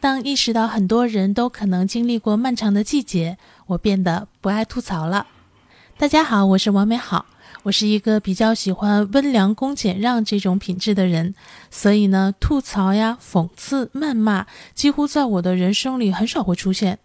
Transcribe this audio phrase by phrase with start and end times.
[0.00, 5.26] 当意识到很多人都可能经历过漫长的季节，我变得不爱吐槽了。
[5.98, 7.26] 大家好，我是王美好。
[7.64, 11.34] 我是一个比较喜欢温良恭俭让这种品质的人，
[11.70, 16.98] 所以呢，吐槽呀、讽刺、谩骂，几乎在我的人生里很少会出现。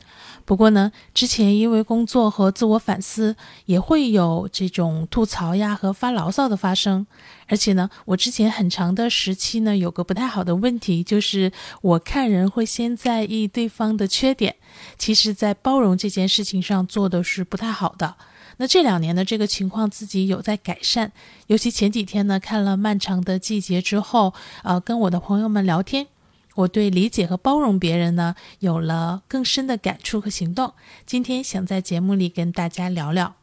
[0.46, 3.36] 不过呢，之前因为工作和自我反思，
[3.66, 7.08] 也会有这种吐槽呀和发牢骚的发生。
[7.48, 11.52] 而且呢，我之前很长的时期呢，有个不太好的问题，就是
[11.82, 14.56] 我看人会先在意对方的缺点，
[14.98, 18.16] 其实在包容这件事情上做的是不太好的。
[18.58, 21.12] 那这两年的这个情况自己有在改善，
[21.48, 24.34] 尤其前几天呢，看了《漫长的季节》之后，
[24.64, 26.08] 呃，跟我的朋友们聊天，
[26.56, 30.74] 我对理解和包容别人呢，有了更深的感触和行动。
[31.06, 33.36] 今天想在节目里跟大家聊聊。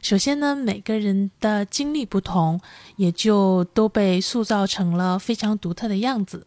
[0.00, 2.60] 首先呢，每个人的经历不同，
[2.96, 6.46] 也就都被塑造成了非常独特的样子。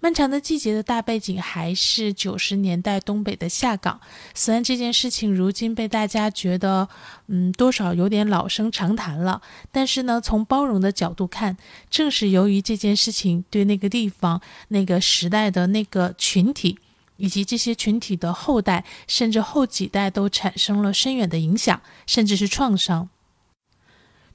[0.00, 4.00] 漫长的季节的大背景还是九十年代东北的下岗。
[4.34, 6.88] 虽然这件事情如今被大家觉得，
[7.28, 11.56] 嗯，多少有点老生常谈了，但是呢，从包容的角度看，
[11.88, 16.78] 正是由于这件事情对那个地方、那个时代的那个群体，
[17.16, 23.08] 以及这些群体的后代，甚至后几代都产生了深远的影响，甚至是创伤。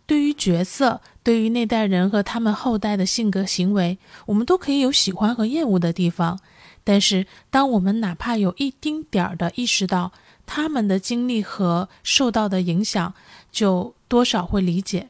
[0.08, 6.40] 对于角色，对于那代人和他们后代的性格行为，我们都可以有喜欢和厌恶的地方。
[6.84, 10.14] 但是，当我们哪怕有一丁点儿的意识到
[10.46, 13.14] 他们的经历和受到的影响，
[13.52, 15.10] 就多少会理解。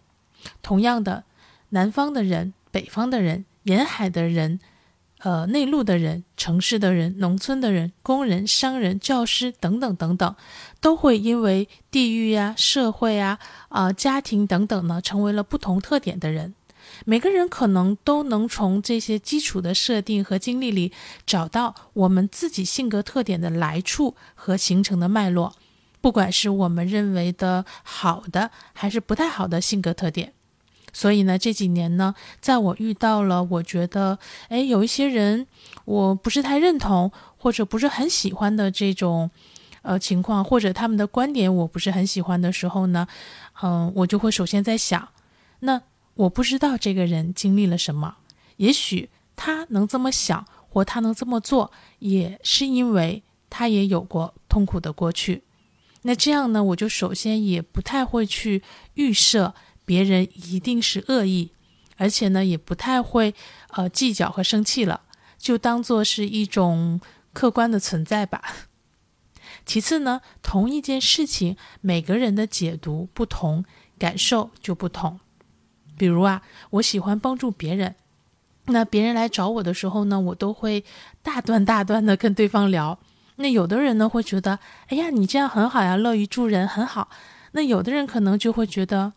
[0.63, 1.23] 同样的，
[1.69, 4.59] 南方的人、北方的人、沿海的人。
[5.19, 10.35] 呃，内陆的人、城市的人、农村的人、工人、商人、教师等等等等，
[10.79, 16.53] 都会因为地域呀、社会啊、啊家庭等等呢，成为了不同特点的人。
[17.03, 20.93] 每个人可能都能从这些基础的设定和经历里，
[21.25, 25.53] 找到我们自己性格特点的来处和形成的脉络，
[25.99, 30.33] 不管是我们认为的好的，还是不太好的性格特点。
[30.97, 34.17] 所以呢，这几年呢，在我遇到了我觉得，
[34.49, 35.45] 哎，有一些人
[35.85, 39.29] 我不是太认同或者不是很喜欢的这种，
[39.83, 43.07] 呃情况，或者他们的观点我不是很喜欢的时候呢，
[43.61, 45.07] 嗯，我就会首先在想，
[45.59, 45.79] 那
[46.15, 48.15] 我不知道这个人经历了什么，
[48.55, 53.21] 也许他能这么想或他能这么做，也是因为
[53.51, 55.43] 他也有过痛苦的过去。
[56.01, 58.63] 那这样呢，我就首先也不太会去
[58.95, 59.53] 预设。
[59.87, 61.51] 别人一定是恶意，
[61.95, 63.33] 而且呢，也不太会
[63.69, 64.99] 呃计较和生气了，
[65.37, 66.99] 就当做是一种
[67.31, 68.43] 客观的存在吧。
[69.65, 73.63] 其次呢，同一件事情，每个人的解读不同，
[73.97, 75.21] 感受就不同。
[75.97, 77.95] 比如啊，我喜欢帮助别人，
[78.65, 80.83] 那别人来找我的时候呢，我都会
[81.23, 82.99] 大段大段的跟对方聊。
[83.37, 84.59] 那有的人呢会觉得，
[84.89, 87.09] 哎呀，你这样很好呀，乐于助人很好。
[87.53, 89.13] 那有的人可能就会觉得。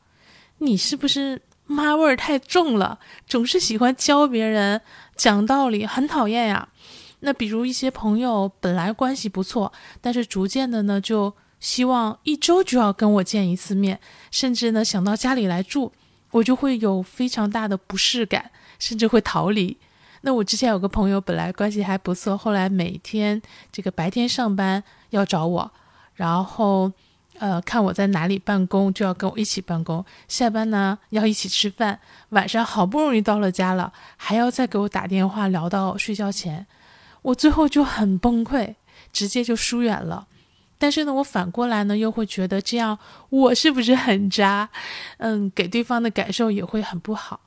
[0.63, 2.99] 你是不是妈味儿太重了？
[3.27, 4.81] 总是喜欢教别人
[5.17, 6.69] 讲道理，很讨厌呀。
[7.21, 13.99] 那比如一些朋友本来关系不错，但是逐渐的呢，就希望一周就要跟我见一次面，
[14.31, 15.93] 甚至呢想到家里来住，
[16.31, 19.79] 我就会有非常大的不适感，甚至会逃离。
[20.21, 23.41] 那我之前有个朋友本来关系还不错，后来每天
[23.73, 25.71] 这个白天上班要找我，
[26.15, 26.93] 然后。
[27.41, 30.05] 呃，看我在哪里办公，就要跟我一起办公。
[30.29, 31.99] 下班呢，要一起吃饭。
[32.29, 36.67] 晚上好不容易到了家了，还要再给我打电话聊到睡觉前。
[37.23, 38.75] 我最后就很崩溃，
[39.11, 40.27] 直接就疏远了。
[40.77, 42.99] 但是呢，我反过来呢，又会觉得这样
[43.31, 44.69] 我是不是很渣？
[45.17, 47.41] 嗯，给对方的感受也会很不好。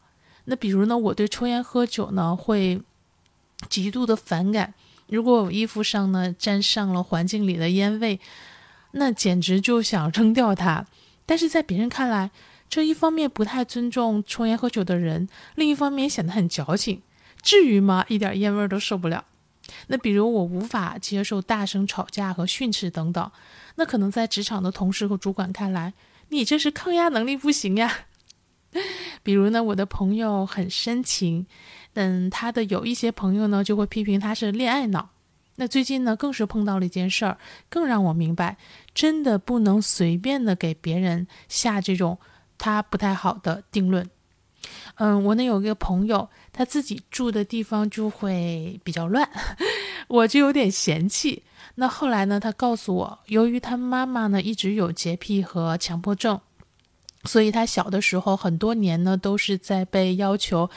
[0.46, 2.82] 那比如呢，我对抽烟喝酒呢，会
[3.70, 4.74] 极度的反感。
[5.08, 8.20] 如果我衣服上呢沾上了环境里的烟味。
[8.94, 10.86] 那简直就想扔掉它，
[11.26, 12.32] 但是在别人看来，
[12.70, 17.02] 这一方面不太尊重抽烟喝酒的人，另一方面显得很矫情。
[17.42, 18.06] 至于吗？
[18.08, 19.26] 一点烟味都受不了。
[19.88, 23.32] 那比如我无法接受大声吵架和训斥等等，
[23.76, 25.94] 那可能在职场的同事和主管看来，
[26.30, 28.06] 你这是抗压能力不行呀。
[29.24, 31.46] 比如呢，我的朋友很深情，
[31.94, 35.10] 但他的有一些朋友呢就会批评他是恋爱脑。
[35.56, 37.38] 那最近呢，更是碰到了一件事儿，
[37.70, 38.58] 更让我明白，
[38.94, 42.18] 真的不能随便的给别人下这种
[42.58, 44.10] 他不太好的定论。
[44.96, 49.30] 嗯，我呢有个朋友，他自己住的地方就会比较乱，
[50.08, 51.44] 我就有点嫌弃。
[51.76, 56.40] 那后来呢，他告诉我，由于他妈妈呢一直有洁癖和强迫症，
[57.26, 60.70] 所以他小的时候很多年呢都是在被要求。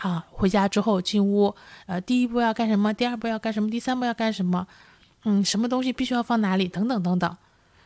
[0.00, 1.54] 啊，回家之后进屋，
[1.86, 2.92] 呃，第一步要干什么？
[2.92, 3.70] 第二步要干什么？
[3.70, 4.66] 第三步要干什么？
[5.24, 6.66] 嗯，什么东西必须要放哪里？
[6.66, 7.36] 等等等等。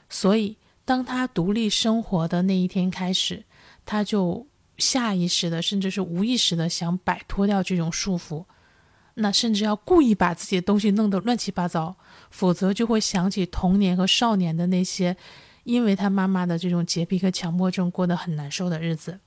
[0.09, 3.45] 所以，当他独立生活的那一天开始，
[3.85, 4.47] 他就
[4.79, 8.45] 下意识的，甚至是无意识的想摆脱掉这种束缚。
[9.15, 11.97] 那甚至要故意把自己的东西弄得乱七八糟，
[12.31, 15.17] 否则就会想起童年和少年的那些，
[15.65, 19.19] 因为他妈妈的这种洁癖和强迫症过得很难受的日子。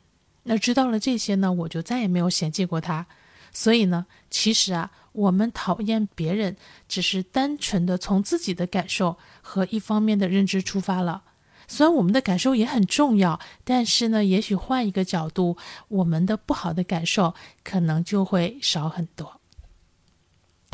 [0.48, 3.06] 那知道了这些呢，我就再也没有嫌弃过他。
[3.52, 6.56] 所以呢，其实啊，我们讨厌别人，
[6.88, 11.24] 只是单纯的从自己的感受和一方面的认知出发了。
[11.68, 15.58] 虽然我们的感受也很重要，但是呢，也许换一个角度，
[15.90, 17.34] 我们的不好的感受
[17.64, 19.42] 可能就会少很多。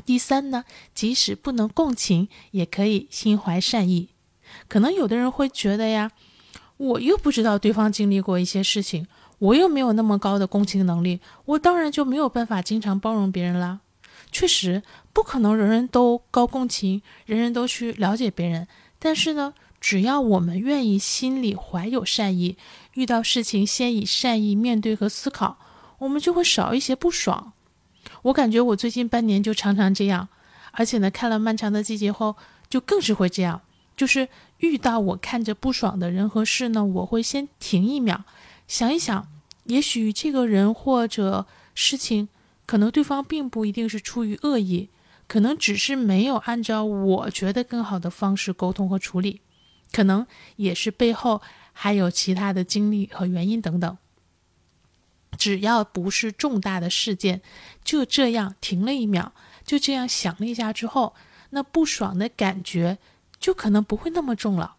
[0.06, 4.10] 第三呢，即使不能共情，也可以心怀善意。
[4.68, 6.12] 可能有的人会觉得呀，
[6.78, 9.08] 我又不知道对方经历过一些事情。
[9.44, 13.82] 我又没有那么高的共情能力，我当然就没有办法经常包容别人啦。
[14.32, 14.82] 确实
[15.12, 18.66] 不可能人人都高共情，人人都去了解别人。
[19.00, 22.58] 但是呢，只要我们愿意心里怀有善意，
[22.94, 25.58] 遇到事情先以善意面对和思考，
[25.98, 27.52] 我们就会少一些不爽。
[28.22, 30.30] 我感觉我最近半年就常常这样，
[30.72, 32.38] 而且呢，看了《漫长的季节》后，
[32.70, 33.60] 就更是会这样。
[33.98, 34.30] 就是
[34.60, 38.24] 遇到我看着不爽的人和事呢，我会先停一秒，
[38.70, 39.28] 想一想。
[39.66, 42.28] 也许这个人或者事情，
[42.66, 44.90] 可能对方并不一定是出于恶意，
[45.28, 49.42] 可能只是没有按照我觉得更好的方式沟通和处理，
[49.92, 50.28] 可能
[50.58, 53.98] 也是背后还有其他的经历和原因等等。
[55.38, 57.42] 只要不是重大的事件，
[57.84, 59.34] 就这样停了一秒，
[59.66, 61.16] 就这样想了一下之后，
[61.50, 63.00] 那不爽的感觉
[63.40, 64.76] 就可能不会那么重了。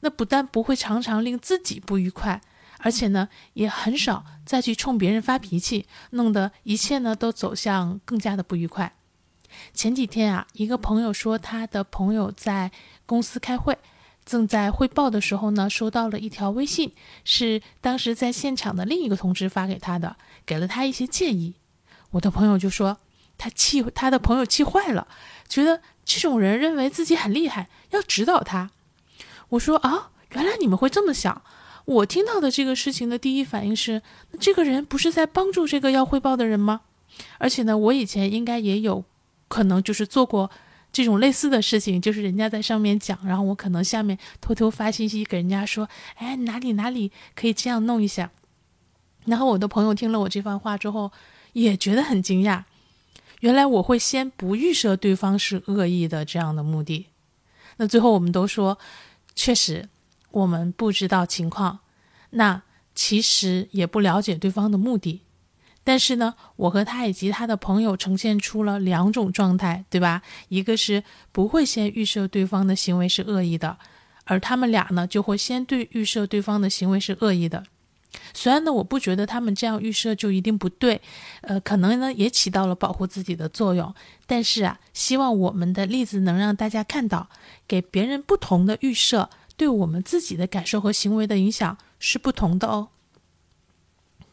[0.00, 2.40] 那不但不会常常令自己不愉快。
[2.78, 8.94] 而且呢，也很少再去冲别人发脾气，弄得一切呢都走向更加的不愉快。
[9.72, 12.70] 前几天啊，一个朋友说，他的朋友在
[13.06, 13.78] 公司开会，
[14.24, 16.92] 正在汇报的时候呢，收到了一条微信，
[17.24, 21.54] 是当时在现场的另一个同事发给他的，给了他一些建议。
[22.10, 22.98] 我的朋友就说，
[23.38, 25.08] 他气他的朋友气坏了，
[25.48, 28.70] 觉得这种人认为自己很厉害，要指导他。
[29.50, 31.42] 我说啊，原来你们会这么想。
[31.86, 34.02] 我听到的这个事情的第一反应是，
[34.40, 36.82] 这个人不是在帮助这个要汇报的人吗？
[37.38, 39.04] 而且呢，我以前应该也有
[39.46, 40.50] 可能就是做过
[40.92, 48.32] 这种类似的事情，就是人家在上面讲，然后我可能下面偷偷发信息给人家说，哎，哪里哪里可以这样弄一下。
[49.26, 51.12] 然后我的朋友听了我这番话之后，
[51.52, 52.64] 也觉得很惊讶，
[53.40, 57.06] 原来我会先不预设对方是恶意的这样的目的。
[57.76, 58.76] 那最后我们都说，
[59.36, 59.88] 确实。
[60.36, 61.78] 我们不知道情况，
[62.30, 62.62] 那
[62.94, 65.22] 其实也不了解对方的目的。
[65.82, 70.20] 但是呢，我和他以及他的朋友呈现出了两种状态，对吧？
[70.48, 71.02] 一个是
[71.32, 73.78] 不会先预设对方的行为是恶意的，
[74.24, 77.64] 而他们俩呢，就会先对预设对方的行为是恶意的。
[78.34, 81.00] 虽然呢，我不觉得他们这样预设就一定不对，
[81.40, 83.94] 呃，可能呢也起到了保护自己的作用。
[84.26, 87.30] 但是啊，希望我们的例子能让大家看到，
[87.66, 89.30] 给别人不同的预设。
[89.56, 92.88] 对我们自己的感受和行为的影响是不同的哦。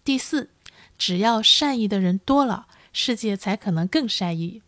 [0.03, 0.49] 第四，
[0.97, 4.61] 只要善意的人多了，世界才可能更善意。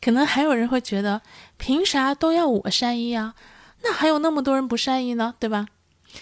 [0.00, 1.22] 可能还有人会觉得，
[1.56, 3.34] 凭啥都要我善意啊？
[3.82, 5.66] 那还有那么多人不善意呢，对吧？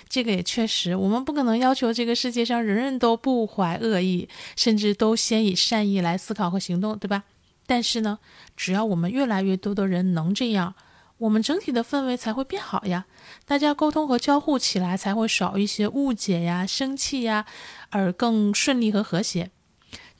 [0.09, 7.25] 这个也确实，我们不可能要求这个世界上人人都不怀恶意，甚至都先以善意来思考和行动，对吧？
[7.67, 8.19] 但是呢，
[8.57, 10.75] 只要我们越来越多的人能这样。
[11.19, 13.07] 我们整体的氛围才会变好呀，
[13.45, 17.45] 大家沟通和交互起来才会少一些误解呀、生气呀，
[17.91, 19.51] 而更顺利和和谐。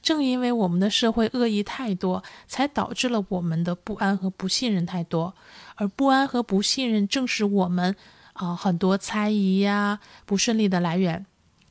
[0.01, 5.35] 正因为我们的社会恶意太多，才导致了我们的不安和不信任太多，
[5.75, 7.95] 而不安和不信任正是我们
[8.33, 11.25] 啊很多猜疑呀、不顺利的来源。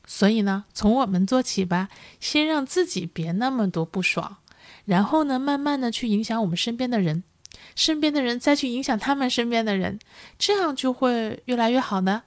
[0.07, 4.39] 所以呢，从我们做起吧，先让自己别那么多不爽，
[4.87, 7.25] 然后呢，慢慢的去影响我们身边的人。
[7.75, 9.99] 身边的人再去影响他们身边的人，
[10.39, 12.23] 这样就会越来越好呢。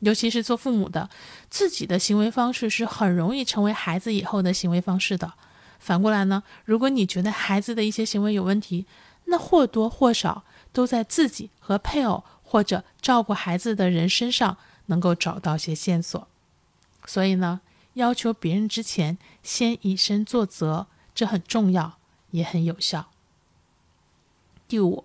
[0.00, 1.08] 尤其是做父母的，
[1.48, 5.32] 自己的行为方式是很容易成为孩子以后的行为方式的。
[5.78, 8.84] 反过来呢，如果你觉得孩子的一些行为有问题，
[9.24, 16.28] 那或多或少都在自己和配偶或者照顾孩子的人身上能够找到些线索。
[17.06, 17.60] 所以呢，
[17.94, 21.98] 要求别人之前先以身作则，这很重要，
[22.32, 23.08] 也很有效。
[24.68, 25.04] 第五，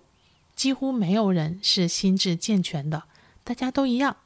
[0.56, 3.04] 几乎没有人是心智健全的，
[3.44, 4.16] 大家都一样。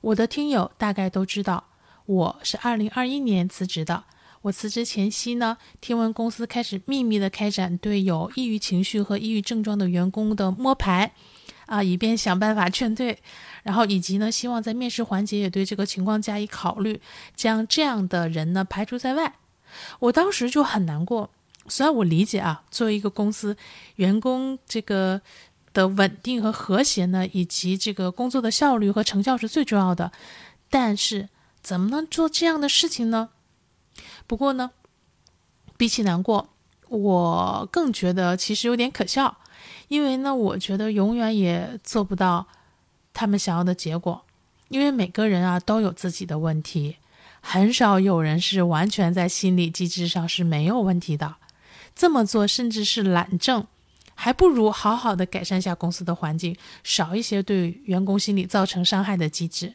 [0.00, 1.64] 我的听友大概都知道，
[2.06, 4.04] 我是二零二一年辞职的，
[4.42, 11.12] 我辞职前夕呢，听闻公司开始秘密的开展对有抑郁情绪和抑郁症状的员工的摸排，
[11.66, 13.18] 啊，以便想办法劝退。
[13.62, 16.98] 然后以及呢，希望在面试环节也对这个情况加以考虑，
[17.36, 19.34] 将这样的人呢排除在外。
[19.98, 21.28] 我当时就很难过。
[21.68, 23.56] 虽然我理解啊，作为一个公司，
[23.96, 25.20] 员工这个
[25.72, 30.10] 的稳定和和谐呢，以及这个工作的效率和成效是最重要的，
[30.68, 31.28] 但是
[31.62, 33.28] 怎么能做这样的事情呢？
[34.26, 34.70] 不过呢，
[35.76, 36.48] 比起难过，
[36.88, 39.38] 我更觉得其实有点可笑，
[39.88, 42.46] 因为呢，我觉得永远也做不到。
[43.12, 44.24] 他们想要的结果，
[44.68, 46.96] 因为每个人啊都有自己的问题，
[47.40, 51.36] 很少有人是完全在心理机制上是没有问题的。
[51.94, 53.66] 这么做甚至是懒政，
[54.14, 59.74] 还不如好好的改善下公司的环境，少一些对员工心理造成伤害的机制。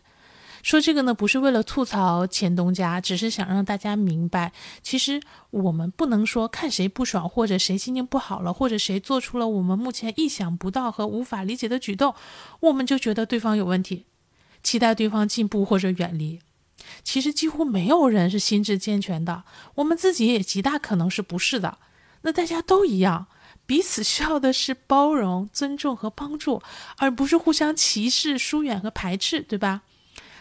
[0.64, 12.16] 说这个呢，不是为了吐槽前东家，只是想让大家明白，其实我们不能说看谁不爽，或者谁心情不好了，或者谁做出了我们目前意想不到和无法理解的举动，
[12.62, 14.06] 我们就觉得对方有问题，
[14.64, 16.40] 期待对方进步或者远离。
[17.04, 19.44] 其实几乎没有人是心智健全的，
[19.76, 21.78] 我们自己也极大可能是不是的。
[22.26, 23.28] 那大家都一样，
[23.68, 26.60] 彼此需要的是包容、尊重和帮助，
[26.98, 29.84] 而不是互相歧视、疏远和排斥，对吧？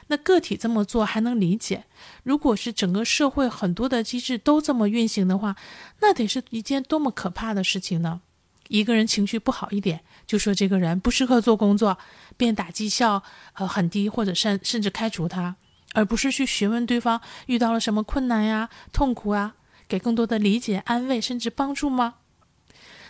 [0.07, 1.85] 那个体这么做还能理解，
[2.23, 5.57] 如果是整个社会很多的机制都这么运行的话，
[6.00, 8.23] 那得是一件多么可怕的事情呢？
[8.69, 11.99] 一个人情绪不好一点，就说这个人不适合做工作，
[12.38, 13.23] 便打绩效
[13.55, 15.57] 呃很低，或者甚甚至开除他，
[15.93, 19.55] 而不是去询问对方遇到了什么困难呀、痛苦啊，
[19.95, 22.15] 给更多的理解、安慰甚至帮助吗？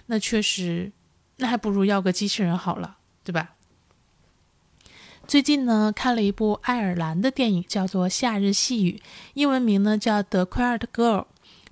[0.04, 0.92] 那确实，
[1.38, 3.54] 那还不如要个机器人好了，对吧？
[5.26, 9.00] 最近呢，看了一部爱尔兰的电影，叫做《夏日细雨》，
[9.32, 11.20] 英文名呢叫《The Quiet Girl》，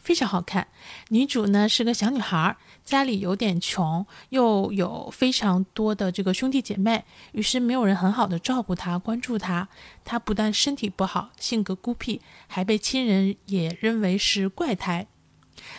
[0.03, 0.67] 非常好看。
[1.09, 9.69] 女主呢是个小女孩，家里有点穷，又有非常多的这个兄弟姐妹，于是没有人很好的照顾她、关注她。
[10.05, 15.07] 她不但身体不好，性格孤僻，还被亲人也认为是怪胎。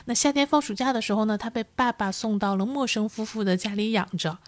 [0.05, 4.39] 那夏天放暑假的时候呢，她被爸爸送到了陌生夫妇的家里养着。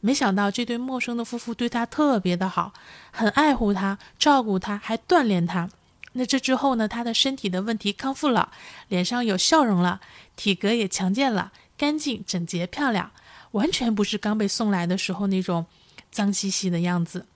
[0.00, 2.72] 没想到这对陌生的夫妇对她特别的好，
[3.10, 5.68] 很爱护她，照顾她，还锻炼她。
[6.14, 6.88] 那这之后呢？
[6.88, 8.52] 他的身体的问题康复了，
[8.88, 10.00] 脸上有笑容了，
[10.36, 13.10] 体格也强健了，干净整洁漂亮，
[13.52, 15.66] 完全不是刚被送来的时候那种
[16.10, 17.26] 脏兮兮的样子。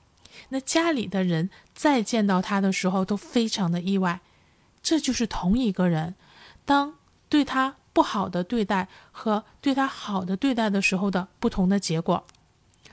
[0.51, 4.21] 那家里的人再见到他的时候都非常的意外，
[4.83, 6.15] 这就是同一个人，
[6.65, 6.95] 当
[7.29, 12.25] 对他不好的对待和对他好的对待的时候的不同的结果。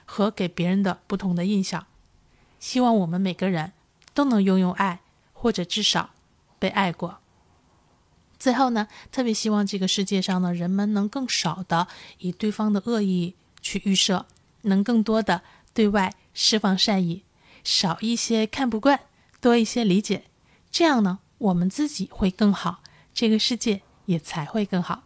[0.08, 1.88] 和给别人的不同的印象，
[2.60, 3.72] 希望我们每个人
[4.14, 5.00] 都能拥有爱，
[5.46, 6.10] 或者至少
[6.58, 7.20] 被爱过。
[8.40, 11.86] 最后呢，特别希望这个世界上呢人们能更少的
[12.18, 14.26] 以对方的恶意去预设，
[14.64, 17.22] 能更多的对外释放善意，
[17.64, 19.02] 少一些看不惯，
[19.40, 20.24] 多一些理解。
[20.72, 22.82] 这样呢，我们自己会更好，
[23.14, 25.04] 这个世界也才会更好。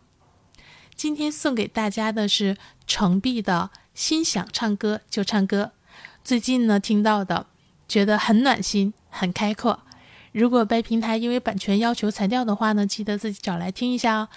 [0.95, 2.55] 今天送给大家的是
[2.87, 3.71] 程璧的。
[3.93, 5.73] 心想唱歌就唱歌，
[6.23, 7.47] 最近呢听到的，
[7.89, 9.81] 觉得很暖心，很开阔。
[10.31, 14.29] 如果被平台因为版权要求裁掉的话呢，记得自己找来听一下哦。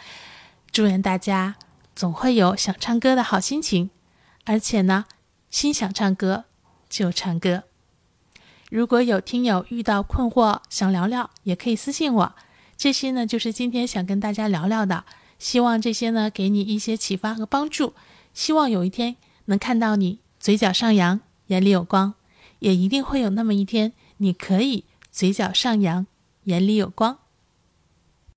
[0.70, 1.56] 祝愿大家
[1.94, 3.90] 总会有想唱歌的好心情，
[4.44, 5.04] 而且呢，
[5.50, 6.44] 心想唱歌
[6.88, 7.64] 就唱歌。
[8.70, 12.34] 如果有听友遇到困惑想聊聊，也可以私信我。
[12.76, 15.04] 这些呢就是今天想跟大家聊聊的，
[15.38, 17.94] 希望这些呢给你一些启发和帮助。
[18.32, 19.16] 希望有一天。
[19.46, 21.18] 能看到你嘴角上扬，
[21.48, 22.14] 眼里有光，
[22.60, 26.06] 也一定会有那么一天，你可以嘴角上扬，
[26.44, 27.18] 眼里有光。